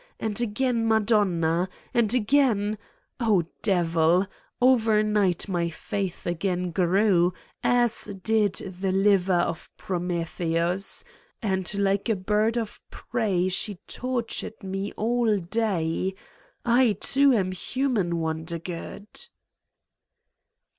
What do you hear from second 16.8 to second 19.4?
too, am human, Wondergood